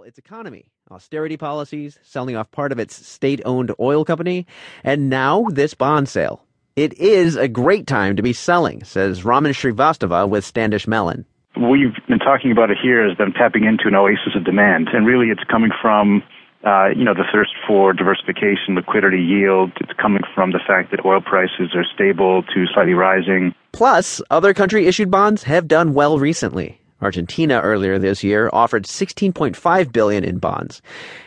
its 0.00 0.16
economy, 0.16 0.64
austerity 0.90 1.36
policies, 1.36 1.98
selling 2.02 2.34
off 2.34 2.50
part 2.50 2.72
of 2.72 2.78
its 2.78 3.06
state 3.06 3.42
owned 3.44 3.70
oil 3.78 4.06
company, 4.06 4.46
and 4.82 5.10
now 5.10 5.44
this 5.50 5.74
bond 5.74 6.08
sale. 6.08 6.42
It 6.74 6.94
is 6.94 7.36
a 7.36 7.48
great 7.48 7.86
time 7.86 8.16
to 8.16 8.22
be 8.22 8.32
selling, 8.32 8.82
says 8.84 9.26
Raman 9.26 9.52
Srivastava 9.52 10.26
with 10.26 10.46
Standish 10.46 10.88
Mellon. 10.88 11.26
We've 11.54 11.94
been 12.08 12.18
talking 12.18 12.50
about 12.50 12.70
it 12.70 12.78
here 12.82 13.06
as 13.06 13.18
them 13.18 13.32
tapping 13.32 13.64
into 13.64 13.86
an 13.86 13.94
oasis 13.94 14.34
of 14.34 14.44
demand, 14.46 14.88
and 14.94 15.06
really 15.06 15.26
it's 15.28 15.44
coming 15.50 15.70
from 15.82 16.22
uh, 16.64 16.88
you 16.96 17.04
know, 17.04 17.12
the 17.14 17.24
thirst 17.32 17.50
for 17.66 17.92
diversification, 17.92 18.76
liquidity, 18.76 19.20
yield. 19.20 19.72
It's 19.80 19.92
coming 20.00 20.22
from 20.34 20.52
the 20.52 20.60
fact 20.64 20.92
that 20.92 21.04
oil 21.04 21.20
prices 21.20 21.74
are 21.74 21.84
stable 21.92 22.44
to 22.54 22.66
slightly 22.72 22.94
rising. 22.94 23.52
Plus, 23.72 24.22
other 24.30 24.54
country 24.54 24.86
issued 24.86 25.10
bonds 25.10 25.42
have 25.42 25.66
done 25.66 25.92
well 25.92 26.18
recently. 26.18 26.80
Argentina 27.02 27.60
earlier 27.60 27.98
this 27.98 28.24
year 28.24 28.48
offered 28.52 28.84
16.5 28.84 29.92
billion 29.92 30.24
in 30.24 30.38
bonds. 30.38 30.80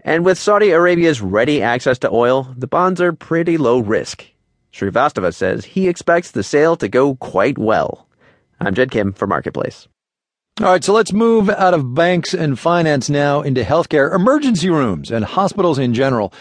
And 0.00 0.24
with 0.24 0.38
Saudi 0.38 0.70
Arabia's 0.70 1.20
ready 1.20 1.62
access 1.62 1.98
to 1.98 2.10
oil, 2.10 2.54
the 2.56 2.66
bonds 2.66 3.00
are 3.00 3.12
pretty 3.12 3.58
low 3.58 3.78
risk. 3.78 4.26
Srivastava 4.72 5.34
says 5.34 5.64
he 5.64 5.88
expects 5.88 6.30
the 6.30 6.42
sale 6.42 6.76
to 6.76 6.88
go 6.88 7.16
quite 7.16 7.58
well. 7.58 8.06
I'm 8.60 8.74
Jed 8.74 8.90
Kim 8.90 9.12
for 9.12 9.26
Marketplace. 9.26 9.86
All 10.60 10.66
right, 10.66 10.82
so 10.82 10.92
let's 10.92 11.12
move 11.12 11.48
out 11.50 11.74
of 11.74 11.94
banks 11.94 12.34
and 12.34 12.58
finance 12.58 13.08
now 13.08 13.42
into 13.42 13.62
healthcare. 13.62 14.12
Emergency 14.12 14.68
rooms 14.68 15.10
and 15.10 15.24
hospitals 15.24 15.78
in 15.78 15.94
general 15.94 16.32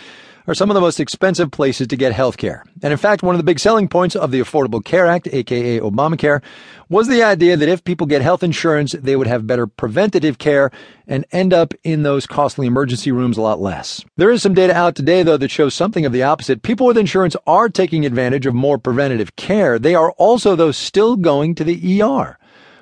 are 0.47 0.55
some 0.55 0.69
of 0.69 0.75
the 0.75 0.81
most 0.81 0.99
expensive 0.99 1.51
places 1.51 1.87
to 1.87 1.97
get 1.97 2.13
healthcare. 2.13 2.61
And 2.81 2.91
in 2.91 2.97
fact, 2.97 3.21
one 3.21 3.35
of 3.35 3.39
the 3.39 3.43
big 3.43 3.59
selling 3.59 3.87
points 3.87 4.15
of 4.15 4.31
the 4.31 4.39
Affordable 4.39 4.83
Care 4.83 5.05
Act, 5.05 5.27
aka 5.27 5.79
Obamacare, 5.79 6.41
was 6.89 7.07
the 7.07 7.21
idea 7.21 7.57
that 7.57 7.67
if 7.67 7.83
people 7.83 8.07
get 8.07 8.21
health 8.21 8.43
insurance, 8.43 8.93
they 8.93 9.17
would 9.17 9.27
have 9.27 9.45
better 9.45 9.67
preventative 9.67 10.37
care 10.37 10.71
and 11.05 11.25
end 11.31 11.53
up 11.53 11.73
in 11.83 12.03
those 12.03 12.25
costly 12.25 12.65
emergency 12.65 13.11
rooms 13.11 13.37
a 13.37 13.41
lot 13.41 13.59
less. 13.59 14.03
There 14.15 14.31
is 14.31 14.41
some 14.41 14.53
data 14.53 14.73
out 14.73 14.95
today, 14.95 15.21
though, 15.21 15.37
that 15.37 15.51
shows 15.51 15.73
something 15.73 16.05
of 16.05 16.13
the 16.13 16.23
opposite. 16.23 16.63
People 16.63 16.87
with 16.87 16.97
insurance 16.97 17.35
are 17.45 17.67
taking 17.67 18.05
advantage 18.05 18.45
of 18.45 18.53
more 18.53 18.77
preventative 18.77 19.35
care. 19.35 19.77
They 19.77 19.95
are 19.95 20.11
also, 20.13 20.55
though, 20.55 20.71
still 20.71 21.17
going 21.17 21.55
to 21.55 21.65
the 21.65 22.01
ER. 22.01 22.37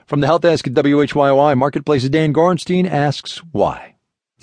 From 0.05 0.21
the 0.21 0.27
Health 0.27 0.43
Desk 0.43 0.67
at 0.67 0.73
WHYY, 0.73 1.57
Marketplace's 1.57 2.11
Dan 2.11 2.31
Gorenstein 2.31 2.87
asks 2.87 3.37
why. 3.51 3.94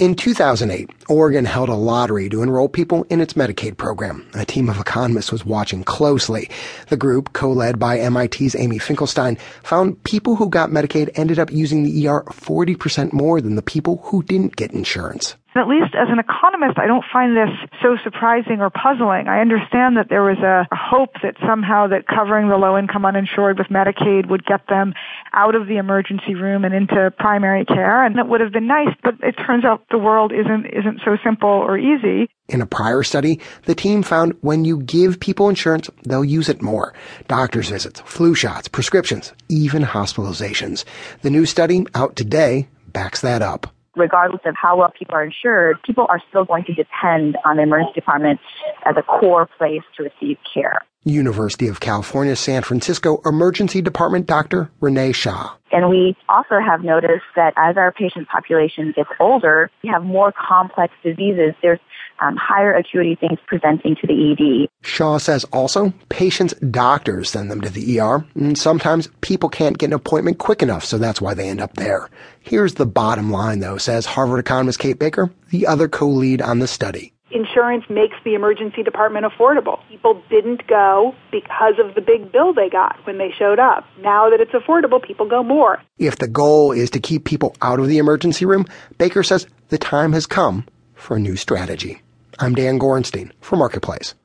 In 0.03 0.17
2008, 0.17 0.91
Oregon 1.08 1.45
held 1.45 1.69
a 1.69 1.77
lottery 1.77 2.28
to 2.31 2.42
enroll 2.42 2.69
people 2.69 3.06
in 3.08 3.20
its 3.20 3.34
Medicaid 3.34 3.77
program. 3.77 4.28
A 4.34 4.44
team 4.44 4.69
of 4.69 4.81
economists 4.81 5.31
was 5.31 5.47
watching 5.47 5.84
closely. 5.84 6.50
The 6.89 6.97
group, 6.97 7.34
co-led 7.34 7.78
by 7.78 7.98
MIT's 8.11 8.56
Amy 8.56 8.81
Finkelstein, 8.81 9.39
found 9.62 10.03
people 10.03 10.34
who 10.34 10.48
got 10.48 10.70
Medicaid 10.70 11.11
ended 11.14 11.39
up 11.39 11.53
using 11.53 11.84
the 11.84 12.09
ER 12.09 12.25
40% 12.25 13.12
more 13.12 13.41
than 13.41 13.55
the 13.55 13.62
people 13.62 13.98
who 14.06 14.25
didn't 14.25 14.56
get 14.56 14.72
insurance. 14.72 15.36
At 15.55 15.69
least 15.69 15.94
as 15.94 16.09
an 16.09 16.19
economist, 16.19 16.78
I 16.78 16.87
don't 16.87 17.05
find 17.12 17.37
this 17.37 17.50
so 17.83 17.98
surprising 18.03 18.61
or 18.61 18.70
puzzling. 18.70 19.28
I 19.28 19.41
understand 19.41 19.98
that 19.98 20.09
there 20.09 20.22
was 20.22 20.39
a, 20.39 20.66
hope 20.72 21.12
that 21.22 21.37
somehow 21.47 21.87
that 21.89 22.06
covering 22.06 22.48
the 22.48 22.56
low 22.56 22.77
income 22.77 23.05
uninsured 23.05 23.59
with 23.59 23.69
Medicaid 23.69 24.28
would 24.28 24.44
get 24.44 24.66
them 24.66 24.94
out 25.34 25.55
of 25.55 25.66
the 25.66 25.77
emergency 25.77 26.34
room 26.34 26.64
and 26.64 26.75
into 26.75 27.12
primary 27.19 27.64
care, 27.64 28.05
and 28.05 28.19
it 28.19 28.27
would 28.27 28.41
have 28.41 28.52
been 28.52 28.66
nice, 28.66 28.94
but 29.02 29.14
it 29.22 29.33
turns 29.33 29.64
out 29.64 29.84
the 29.91 29.98
world 29.98 30.33
isn't, 30.33 30.66
isn't 30.66 31.00
so 31.05 31.16
simple 31.25 31.48
or 31.48 31.78
easy. 31.78 32.28
In 32.48 32.61
a 32.61 32.66
prior 32.66 33.02
study, 33.02 33.41
the 33.64 33.75
team 33.75 34.03
found 34.03 34.36
when 34.41 34.64
you 34.64 34.80
give 34.83 35.20
people 35.20 35.48
insurance, 35.48 35.88
they'll 36.05 36.25
use 36.25 36.48
it 36.48 36.62
more. 36.62 36.92
Doctor's 37.28 37.69
visits, 37.69 38.00
flu 38.00 38.34
shots, 38.34 38.69
prescriptions, 38.69 39.33
even 39.48 39.83
hospitalizations. 39.83 40.84
The 41.22 41.30
new 41.30 41.47
study 41.47 41.86
out 41.94 42.16
today 42.16 42.69
backs 42.92 43.20
that 43.22 43.42
up 43.42 43.72
regardless 43.97 44.41
of 44.45 44.55
how 44.61 44.79
well 44.79 44.93
people 44.97 45.15
are 45.15 45.25
insured, 45.25 45.83
people 45.83 46.07
are 46.09 46.21
still 46.29 46.45
going 46.45 46.65
to 46.65 46.75
depend 46.75 47.37
on 47.45 47.57
the 47.57 47.62
emergency 47.62 47.95
department 47.95 48.41
as 48.84 48.97
a 48.97 49.03
core 49.03 49.49
place 49.59 49.83
to 49.97 50.05
receive 50.05 50.39
care. 50.53 50.81
University 51.05 51.67
of 51.67 51.81
California, 51.81 52.37
San 52.37 52.62
Francisco 52.62 53.21
Emergency 53.25 53.83
Department 53.83 54.27
Dr. 54.27 54.71
Renee 54.81 55.12
Hsia. 55.12 55.50
And 55.72 55.89
we 55.91 56.16
also 56.28 56.61
have 56.65 56.84
noticed 56.84 57.25
that 57.34 57.55
as 57.56 57.77
our 57.77 57.91
patient 57.91 58.28
population 58.28 58.93
gets 58.94 59.09
older, 59.19 59.71
we 59.83 59.89
have 59.89 60.05
more 60.05 60.33
complex 60.33 60.95
diseases. 61.03 61.55
There's 61.61 61.81
um, 62.22 62.37
higher 62.37 62.75
acuity 62.75 63.15
things 63.15 63.38
presenting 63.47 63.97
to 63.97 64.06
the 64.06 64.33
ED. 64.33 64.69
Hsia 64.83 65.21
says 65.21 65.44
also 65.53 65.93
patients' 66.09 66.55
doctors 66.71 67.31
send 67.31 67.50
them 67.50 67.60
to 67.60 67.71
the 67.71 68.00
ER, 68.00 68.25
and 68.34 68.56
sometimes 68.56 69.09
people 69.21 69.49
can't 69.49 69.78
get 69.78 69.87
an 69.87 69.94
appointment 69.94 70.38
quick 70.38 70.62
enough, 70.62 70.84
so 70.84 70.99
that's 70.99 71.21
why 71.21 71.34
they 71.34 71.49
end 71.49 71.60
up 71.60 71.75
there. 71.75 72.09
Here's 72.41 72.75
the 72.75 72.87
bottom 72.87 73.31
line, 73.31 73.60
though, 73.60 73.78
says 73.78 74.06
Harvard 74.06 74.41
economist 74.41 74.78
Kate 74.78 74.99
Baicker, 74.99 75.31
the 75.50 75.66
other 75.66 75.88
co-lead 75.88 76.41
on 76.43 76.59
the 76.59 76.66
study 76.66 77.12
insurance 77.34 77.84
makes 77.88 78.16
the 78.25 78.34
emergency 78.34 78.83
department 78.83 79.25
affordable. 79.25 79.81
People 79.89 80.22
didn't 80.31 80.66
go 80.66 81.15
because 81.31 81.75
of 81.83 81.94
the 81.94 82.00
big 82.00 82.31
bill 82.31 82.53
they 82.53 82.69
got 82.69 82.99
when 83.06 83.19
they 83.19 83.31
showed 83.39 83.59
up. 83.59 83.84
Now 84.00 84.31
that 84.31 84.41
it's 84.41 84.53
affordable, 84.53 85.03
people 85.03 85.27
go 85.27 85.43
more. 85.43 85.83
If 85.99 86.19
the 86.19 86.28
goal 86.28 86.72
is 86.72 86.91
to 86.91 87.00
keep 87.00 87.25
people 87.25 87.56
out 87.62 87.81
of 87.81 87.89
the 87.89 87.99
emergency 87.99 88.44
room, 88.44 88.66
Baicker 88.99 89.25
says 89.25 89.47
the 89.69 89.78
time 89.78 90.12
has 90.12 90.27
come 90.27 90.66
for 90.94 91.16
a 91.16 91.21
new 91.21 91.37
strategy. 91.37 92.00
I'm 92.42 92.56
Dan 92.56 92.80
Gorenstein 92.80 93.30
for 93.41 93.54
Marketplace. 93.54 94.16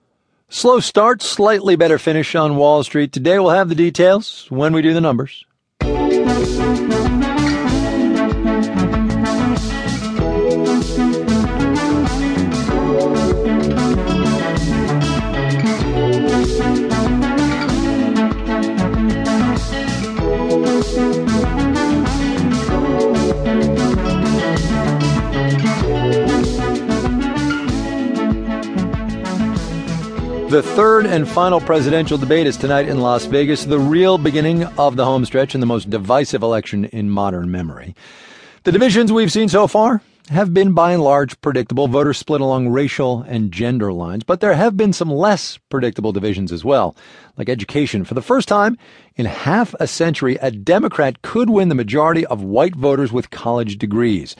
Slow 0.50 0.80
start, 0.80 1.22
slightly 1.22 1.76
better 1.76 2.00
finish 2.00 2.34
on 2.34 2.56
Wall 2.56 2.84
Street. 2.84 3.14
Today 3.14 3.38
we'll 3.38 3.52
have 3.52 3.70
the 3.70 3.76
details 3.76 4.48
when 4.50 4.74
we 4.74 4.82
do 4.82 4.96
the 4.96 5.02
numbers. 5.02 5.46
The 30.50 30.64
third 30.64 31.06
and 31.06 31.28
final 31.28 31.60
presidential 31.60 32.18
debate 32.18 32.48
is 32.48 32.56
tonight 32.56 32.88
in 32.88 33.02
Las 33.02 33.26
Vegas, 33.26 33.66
the 33.66 33.78
real 33.78 34.18
beginning 34.18 34.64
of 34.64 34.96
the 34.96 35.04
homestretch 35.04 35.54
and 35.54 35.62
the 35.62 35.68
most 35.68 35.90
divisive 35.90 36.42
election 36.42 36.86
in 36.86 37.10
modern 37.10 37.52
memory. 37.52 37.94
The 38.64 38.72
divisions 38.72 39.12
we've 39.12 39.32
seen 39.32 39.50
so 39.50 39.68
far 39.68 40.02
have 40.30 40.54
been 40.54 40.72
by 40.72 40.94
and 40.94 41.04
large 41.04 41.40
predictable, 41.42 41.90
voters 41.90 42.18
split 42.18 42.40
along 42.40 42.70
racial 42.70 43.24
and 43.24 43.52
gender 43.52 43.92
lines, 43.92 44.24
but 44.24 44.40
there 44.40 44.54
have 44.54 44.78
been 44.78 44.94
some 44.94 45.12
less 45.12 45.58
predictable 45.68 46.14
divisions 46.14 46.54
as 46.54 46.64
well, 46.64 46.96
like 47.36 47.50
education. 47.50 48.06
For 48.06 48.14
the 48.14 48.22
first 48.22 48.48
time 48.48 48.78
in 49.18 49.26
half 49.26 49.76
a 49.82 49.86
century, 49.88 50.38
a 50.42 50.50
Democrat 50.50 51.22
could 51.24 51.50
win 51.50 51.68
the 51.68 51.76
majority 51.76 52.26
of 52.26 52.42
white 52.42 52.76
voters 52.76 53.12
with 53.12 53.32
college 53.32 53.78
degrees. 53.78 54.38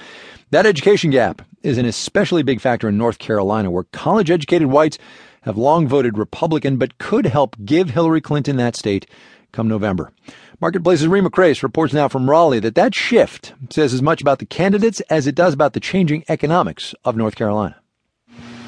That 0.52 0.66
education 0.66 1.12
gap 1.12 1.42
is 1.64 1.78
an 1.78 1.86
especially 1.86 2.44
big 2.44 2.62
factor 2.62 2.88
in 2.88 2.98
North 2.98 3.20
Carolina, 3.20 3.70
where 3.70 3.84
college 3.92 4.32
educated 4.32 4.70
whites 4.70 4.98
have 5.42 5.58
long 5.58 5.88
voted 5.88 6.18
Republican, 6.18 6.78
but 6.78 6.98
could 6.98 7.26
help 7.26 7.56
give 7.64 7.92
Hillary 7.92 8.22
Clinton 8.22 8.58
that 8.58 8.76
state 8.76 9.08
come 9.52 9.68
November. 9.68 10.12
Marketplace's 10.60 11.08
Reema 11.08 11.30
Khrais 11.30 11.62
reports 11.62 11.94
now 11.94 12.08
from 12.08 12.30
Raleigh 12.30 12.60
that 12.60 12.76
that 12.76 12.96
shift 12.96 13.54
says 13.70 13.94
as 13.94 14.02
much 14.02 14.22
about 14.22 14.40
the 14.40 14.46
candidates 14.46 15.00
as 15.10 15.28
it 15.28 15.36
does 15.36 15.54
about 15.54 15.74
the 15.74 15.80
changing 15.80 16.24
economics 16.28 16.96
of 17.06 17.16
North 17.16 17.36
Carolina. 17.36 17.76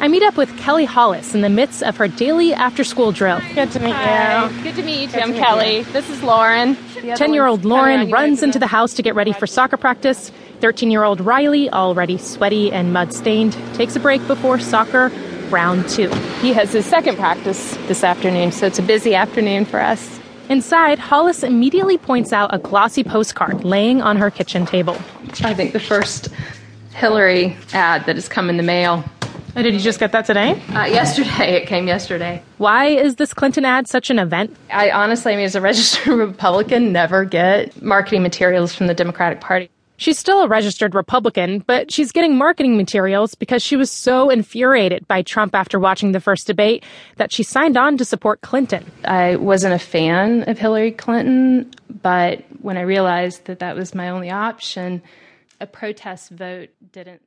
I 0.01 0.07
meet 0.07 0.23
up 0.23 0.37
with 0.37 0.55
Kelly 0.57 0.85
Hollis 0.85 1.35
in 1.35 1.41
the 1.41 1.49
midst 1.49 1.83
of 1.83 1.97
her 1.97 2.07
daily 2.07 2.53
after 2.53 2.85
school 2.85 3.11
drill. 3.11 3.41
Good 3.53 3.71
to 3.71 3.79
meet 3.81 3.91
Hi. 3.91 4.47
you. 4.47 4.63
Good 4.63 4.75
to 4.75 4.83
meet 4.83 5.01
you 5.01 5.07
too. 5.09 5.19
I'm 5.19 5.33
Kelly. 5.33 5.83
This 5.83 6.09
is 6.09 6.23
Lauren. 6.23 6.77
10 7.15 7.33
year 7.33 7.45
old 7.45 7.65
Lauren 7.65 8.09
runs 8.09 8.41
into 8.41 8.59
the 8.59 8.67
house 8.67 8.93
to 8.93 9.01
get 9.01 9.13
ready 9.15 9.33
for 9.33 9.45
soccer 9.45 9.75
practice. 9.75 10.31
13 10.61 10.89
year 10.89 11.03
old 11.03 11.19
Riley, 11.19 11.69
already 11.69 12.17
sweaty 12.17 12.71
and 12.71 12.93
mud 12.93 13.13
stained, 13.13 13.53
takes 13.73 13.95
a 13.97 13.99
break 13.99 14.25
before 14.27 14.57
soccer 14.57 15.11
round 15.51 15.87
two. 15.89 16.09
He 16.41 16.53
has 16.53 16.73
his 16.73 16.85
second 16.85 17.17
practice 17.17 17.75
this 17.87 18.03
afternoon, 18.03 18.51
so 18.51 18.65
it's 18.65 18.79
a 18.79 18.83
busy 18.83 19.15
afternoon 19.15 19.65
for 19.65 19.79
us. 19.79 20.19
Inside, 20.49 20.97
Hollis 20.97 21.43
immediately 21.43 21.97
points 21.97 22.33
out 22.33 22.53
a 22.53 22.57
glossy 22.57 23.03
postcard 23.03 23.63
laying 23.63 24.01
on 24.01 24.17
her 24.17 24.31
kitchen 24.31 24.65
table. 24.65 24.95
I 25.43 25.53
think 25.53 25.73
the 25.73 25.79
first 25.79 26.29
Hillary 26.93 27.55
ad 27.73 28.05
that 28.05 28.15
has 28.15 28.27
come 28.27 28.49
in 28.49 28.57
the 28.57 28.63
mail. 28.63 29.03
Oh, 29.55 29.61
did 29.61 29.73
you 29.73 29.79
just 29.79 29.99
get 29.99 30.11
that 30.11 30.25
today? 30.25 30.61
Uh, 30.69 30.85
yesterday. 30.85 31.53
It 31.55 31.67
came 31.67 31.87
yesterday. 31.87 32.41
Why 32.57 32.85
is 32.85 33.15
this 33.15 33.33
Clinton 33.33 33.65
ad 33.65 33.87
such 33.87 34.09
an 34.09 34.19
event? 34.19 34.55
I 34.71 34.91
honestly, 34.91 35.33
I 35.33 35.35
mean, 35.35 35.45
as 35.45 35.55
a 35.55 35.61
registered 35.61 36.07
Republican, 36.17 36.91
never 36.91 37.25
get 37.25 37.81
marketing 37.81 38.23
materials 38.23 38.73
from 38.73 38.87
the 38.87 38.93
Democratic 38.93 39.41
Party. 39.41 39.69
She's 39.99 40.17
still 40.17 40.43
a 40.43 40.47
registered 40.47 40.95
Republican, 40.95 41.59
but 41.59 41.91
she's 41.91 42.13
getting 42.13 42.37
marketing 42.37 42.77
materials 42.77 43.35
because 43.35 43.61
she 43.61 43.75
was 43.75 43.91
so 43.91 44.29
infuriated 44.29 45.05
by 45.09 45.23
Trump 45.23 45.53
after 45.53 45.77
watching 45.77 46.13
the 46.13 46.21
first 46.21 46.47
debate 46.47 46.85
that 47.17 47.33
she 47.33 47.43
signed 47.43 47.75
on 47.75 47.97
to 47.97 48.05
support 48.05 48.39
Clinton. 48.39 48.89
I 49.03 49.35
wasn't 49.35 49.73
a 49.73 49.79
fan 49.79 50.49
of 50.49 50.57
Hillary 50.57 50.93
Clinton, 50.93 51.69
but 52.01 52.45
when 52.61 52.77
I 52.77 52.81
realized 52.83 53.43
that 53.45 53.59
that 53.59 53.75
was 53.75 53.93
my 53.93 54.07
only 54.07 54.29
option, 54.29 55.01
a 55.59 55.67
protest 55.67 56.29
vote 56.29 56.69
didn't 56.93 57.21